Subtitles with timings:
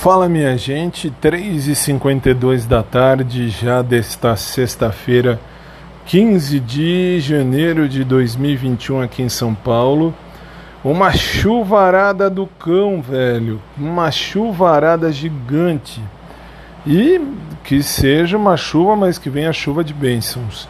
[0.00, 5.38] Fala minha gente, 3h52 da tarde, já desta sexta-feira,
[6.06, 10.14] 15 de janeiro de 2021 aqui em São Paulo.
[10.82, 13.60] Uma chuvarada do cão, velho.
[13.76, 16.00] Uma chuvarada gigante.
[16.86, 17.20] E
[17.62, 20.66] que seja uma chuva, mas que venha chuva de bênçãos.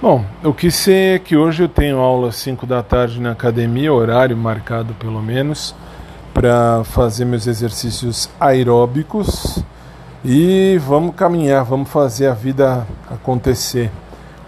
[0.00, 3.32] Bom, o que sei é que hoje eu tenho aula às 5 da tarde na
[3.32, 5.74] academia, horário marcado pelo menos,
[6.34, 9.64] para fazer meus exercícios aeróbicos.
[10.24, 13.90] E vamos caminhar, vamos fazer a vida acontecer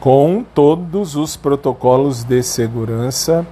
[0.00, 3.46] com todos os protocolos de segurança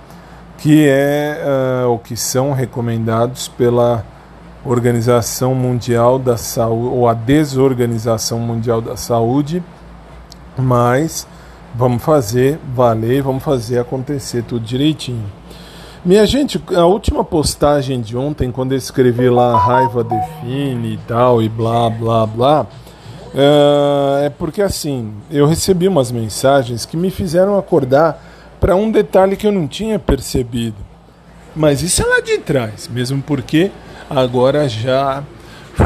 [0.58, 1.42] que é
[1.86, 4.04] uh, que são recomendados pela
[4.64, 9.62] Organização Mundial da Saúde ou a Desorganização Mundial da Saúde,
[10.56, 11.26] mas
[11.74, 15.26] vamos fazer valer, vamos fazer acontecer tudo direitinho.
[16.04, 21.40] Minha gente, a última postagem de ontem, quando eu escrevi lá raiva define e tal,
[21.40, 22.66] e blá blá blá,
[23.32, 28.22] uh, é porque assim, eu recebi umas mensagens que me fizeram acordar
[28.60, 30.76] para um detalhe que eu não tinha percebido.
[31.56, 33.70] Mas isso é lá de trás, mesmo porque
[34.10, 35.24] agora já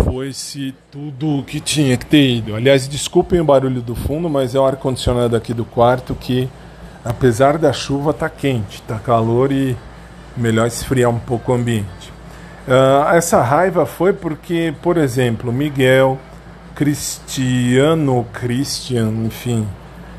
[0.04, 2.56] foi-se tudo o que tinha que ter ido.
[2.56, 6.48] Aliás, desculpem o barulho do fundo, mas é o ar-condicionado aqui do quarto que,
[7.04, 9.76] apesar da chuva, tá quente, tá calor e
[10.38, 12.12] melhor esfriar um pouco o ambiente.
[12.66, 16.18] Uh, essa raiva foi porque, por exemplo, Miguel,
[16.74, 19.66] Cristiano, Christian, enfim,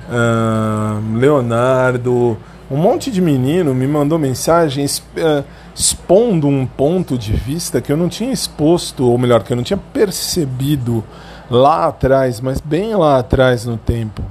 [0.09, 2.37] uh, Leonardo,
[2.71, 5.43] um monte de menino me mandou mensagem uh,
[5.75, 9.63] expondo um ponto de vista que eu não tinha exposto, ou melhor, que eu não
[9.63, 11.03] tinha percebido
[11.49, 14.21] lá atrás, mas bem lá atrás no tempo.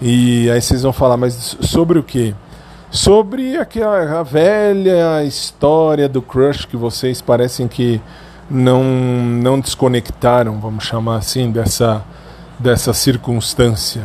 [0.00, 2.34] E aí vocês vão falar, mas sobre o quê?
[2.90, 8.00] Sobre aquela velha história do crush que vocês parecem que
[8.50, 12.02] não, não desconectaram, vamos chamar assim, dessa,
[12.58, 14.04] dessa circunstância.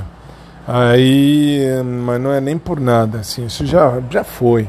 [0.68, 1.62] Aí,
[2.06, 4.68] mas não é nem por nada, assim, isso já, já foi.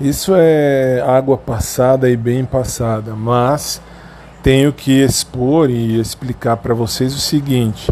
[0.00, 3.80] Isso é água passada e bem passada, mas
[4.42, 7.88] tenho que expor e explicar para vocês o seguinte.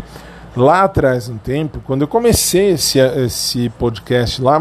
[0.56, 4.60] Lá atrás, no tempo, quando eu comecei esse, esse podcast lá,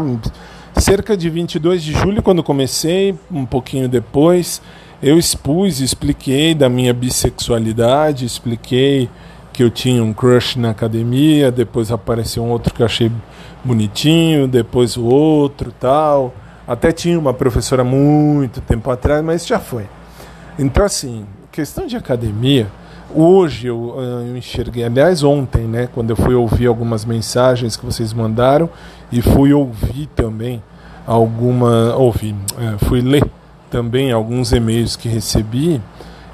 [0.76, 4.62] cerca de 22 de julho, quando comecei, um pouquinho depois,
[5.02, 9.08] eu expus, expliquei da minha bissexualidade, expliquei
[9.52, 13.10] que eu tinha um crush na academia, depois apareceu um outro que eu achei
[13.64, 16.34] bonitinho, depois o outro tal.
[16.66, 19.86] Até tinha uma professora muito tempo atrás, mas já foi.
[20.58, 22.68] Então, assim, questão de academia,
[23.14, 27.84] hoje eu, ah, eu enxerguei, aliás, ontem, né, quando eu fui ouvir algumas mensagens que
[27.84, 28.68] vocês mandaram
[29.10, 30.62] e fui ouvir também
[31.06, 31.94] alguma.
[31.96, 33.24] Ouvi, é, fui ler
[33.70, 35.80] também alguns e-mails que recebi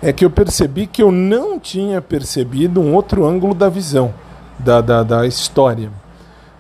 [0.01, 4.15] é que eu percebi que eu não tinha percebido um outro ângulo da visão
[4.59, 5.91] da, da, da história.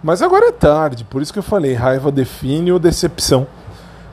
[0.02, 3.46] Mas agora é tarde, por isso que eu falei, raiva define ou decepção.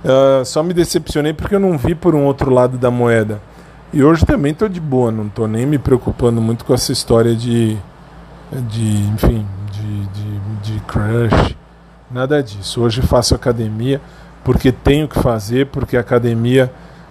[0.04, 3.40] Uh, só me decepcionei porque eu não vi por um outro lado da moeda.
[3.96, 7.34] E hoje também estou de boa, não estou nem me preocupando muito com essa história
[7.34, 7.78] de,
[8.68, 11.56] de enfim, de, de, de crush,
[12.12, 12.82] nada disso.
[12.82, 14.02] Hoje faço academia
[14.44, 16.70] porque tenho que fazer, porque a academia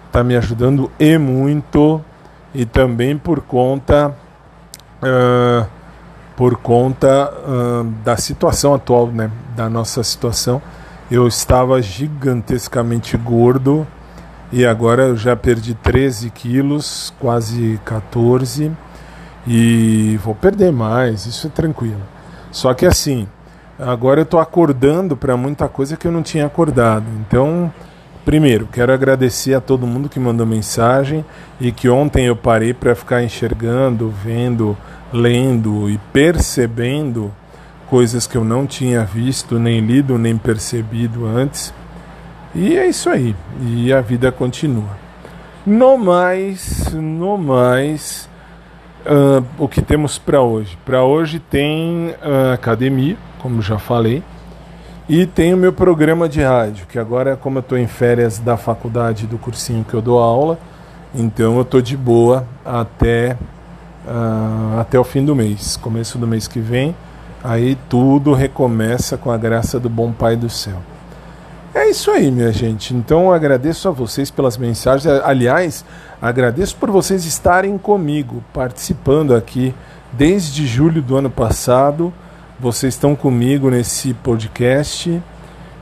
[0.08, 2.02] está me ajudando e muito,
[2.54, 4.14] e também por conta
[5.02, 5.66] uh,
[6.36, 10.60] por conta uh, da situação atual, né, da nossa situação.
[11.10, 13.86] Eu estava gigantescamente gordo
[14.56, 18.70] e agora eu já perdi 13 quilos, quase 14,
[19.44, 22.00] e vou perder mais, isso é tranquilo.
[22.52, 23.26] Só que assim,
[23.76, 27.06] agora eu estou acordando para muita coisa que eu não tinha acordado.
[27.26, 27.72] Então,
[28.24, 31.22] Primeiro, quero agradecer a todo mundo que mandou mensagem
[31.60, 34.74] e que ontem eu parei para ficar enxergando, vendo,
[35.12, 37.30] lendo e percebendo
[37.86, 41.74] coisas que eu não tinha visto, nem lido, nem percebido antes.
[42.54, 43.34] E é isso aí.
[43.60, 45.04] E a vida continua.
[45.66, 48.28] No mais, no mais,
[49.06, 50.78] uh, o que temos para hoje?
[50.84, 54.22] Para hoje tem uh, academia, como já falei
[55.08, 58.56] e tem o meu programa de rádio, que agora, como eu estou em férias da
[58.56, 60.58] faculdade do cursinho que eu dou aula,
[61.14, 63.36] então eu estou de boa até,
[64.06, 66.96] uh, até o fim do mês, começo do mês que vem.
[67.42, 70.78] Aí tudo recomeça com a graça do bom Pai do céu.
[71.74, 72.94] É isso aí, minha gente.
[72.94, 75.06] Então agradeço a vocês pelas mensagens.
[75.24, 75.84] Aliás,
[76.22, 79.74] agradeço por vocês estarem comigo, participando aqui
[80.12, 82.12] desde julho do ano passado
[82.60, 85.20] vocês estão comigo nesse podcast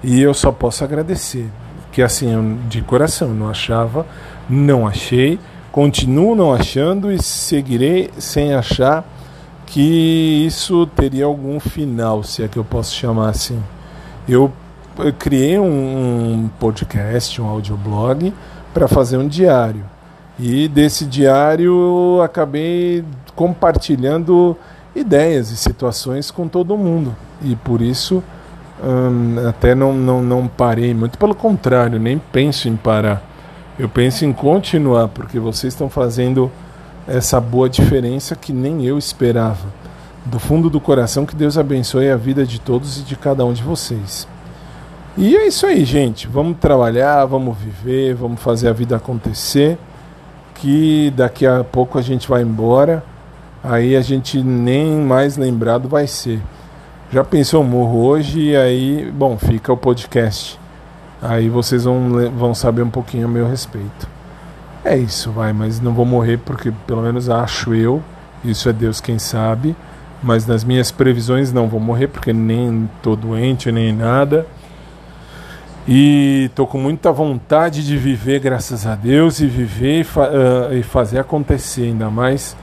[0.02, 1.48] e eu só posso agradecer.
[1.92, 4.06] Que assim, eu, de coração, não achava,
[4.48, 5.38] não achei,
[5.72, 9.02] Continuo não achando e seguirei sem achar
[9.64, 13.58] que isso teria algum final, se é que eu posso chamar assim.
[14.28, 14.52] Eu,
[14.98, 18.32] eu criei um, um podcast, um audioblog,
[18.72, 19.84] para fazer um diário.
[20.38, 23.04] E desse diário acabei
[23.34, 24.56] compartilhando
[24.94, 27.14] ideias e situações com todo mundo.
[27.42, 28.22] E por isso
[28.82, 33.22] hum, até não, não, não parei, muito pelo contrário, nem penso em parar.
[33.78, 36.50] Eu penso em continuar, porque vocês estão fazendo
[37.06, 39.66] essa boa diferença que nem eu esperava.
[40.24, 43.52] Do fundo do coração, que Deus abençoe a vida de todos e de cada um
[43.52, 44.28] de vocês.
[45.16, 46.26] E é isso aí, gente.
[46.26, 49.78] Vamos trabalhar, vamos viver, vamos fazer a vida acontecer.
[50.54, 53.04] Que daqui a pouco a gente vai embora.
[53.62, 56.40] Aí a gente nem mais lembrado vai ser.
[57.12, 60.58] Já pensou morro hoje e aí, bom, fica o podcast.
[61.20, 64.08] Aí vocês vão, vão saber um pouquinho a meu respeito.
[64.84, 68.02] É isso, vai, mas não vou morrer porque pelo menos acho eu,
[68.44, 69.76] isso é Deus quem sabe,
[70.20, 74.44] mas nas minhas previsões não vou morrer porque nem tô doente nem nada.
[75.86, 80.74] E tô com muita vontade de viver, graças a Deus, e viver e, fa uh,
[80.74, 82.56] e fazer acontecer, ainda mais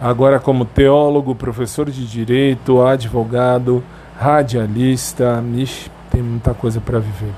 [0.00, 3.82] agora como teólogo, professor de direito, advogado,
[4.18, 7.32] radialista, ixi, tem muita coisa para viver.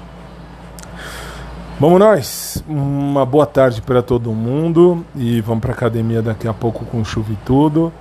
[1.78, 2.64] Vamos nós.
[2.66, 7.32] Uma boa tarde para todo mundo e vamos para academia daqui a pouco com chuva
[7.32, 7.92] e tudo,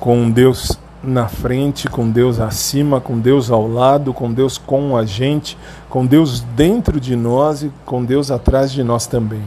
[0.00, 5.04] com Deus na frente, com Deus acima, com Deus ao lado, com Deus com a
[5.04, 5.56] gente,
[5.88, 9.42] com Deus dentro de nós e com Deus atrás de nós também.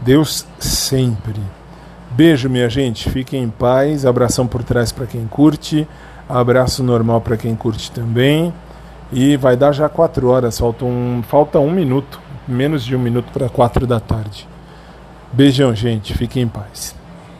[0.00, 1.40] Deus sempre.
[2.10, 3.10] Beijo, minha gente.
[3.10, 4.04] Fiquem em paz.
[4.04, 5.86] Abração por trás para quem curte.
[6.28, 8.52] Abraço normal para quem curte também.
[9.12, 10.58] E vai dar já quatro horas.
[10.58, 14.48] Falta um, falta um minuto menos de um minuto para quatro da tarde.
[15.32, 16.14] Beijão, gente.
[16.14, 16.97] Fiquem em paz.